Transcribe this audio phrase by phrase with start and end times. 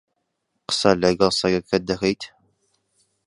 [0.67, 2.21] قسە لەگەڵ سەگەکەت دەکەیت؟